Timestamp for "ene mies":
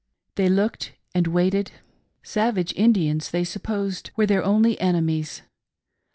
4.81-5.43